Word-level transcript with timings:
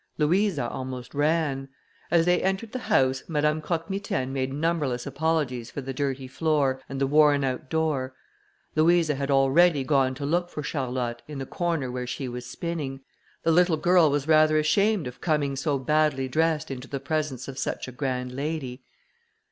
Louisa 0.17 0.67
almost 0.67 1.13
ran. 1.13 1.69
As 2.09 2.25
they 2.25 2.41
entered 2.41 2.71
the 2.71 2.79
house, 2.89 3.21
Madame 3.27 3.61
Croque 3.61 3.87
Mitaine 3.87 4.33
made 4.33 4.51
numberless 4.51 5.05
apologies 5.05 5.69
for 5.69 5.81
the 5.81 5.93
dirty 5.93 6.27
floor, 6.27 6.81
and 6.89 6.99
the 6.99 7.05
worn 7.05 7.43
out 7.43 7.69
door. 7.69 8.15
Louisa 8.75 9.13
had 9.13 9.29
already 9.29 9.83
gone 9.83 10.15
to 10.15 10.25
look 10.25 10.49
for 10.49 10.63
Charlotte, 10.63 11.21
in 11.27 11.37
the 11.37 11.45
corner 11.45 11.91
where 11.91 12.07
she 12.07 12.27
was 12.27 12.47
spinning. 12.47 13.01
The 13.43 13.51
little 13.51 13.77
girl 13.77 14.09
was 14.09 14.27
rather 14.27 14.57
ashamed 14.57 15.05
of 15.05 15.21
coming 15.21 15.55
so 15.55 15.77
badly 15.77 16.27
dressed 16.27 16.71
into 16.71 16.87
the 16.87 16.99
presence 16.99 17.47
of 17.47 17.59
such 17.59 17.87
a 17.87 17.91
grand 17.91 18.31
lady. 18.31 18.81